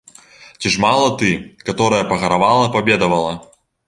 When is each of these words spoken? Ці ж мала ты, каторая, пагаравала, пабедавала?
Ці 0.61 0.69
ж 0.75 0.79
мала 0.85 1.09
ты, 1.19 1.29
каторая, 1.67 1.99
пагаравала, 2.13 2.65
пабедавала? 2.77 3.35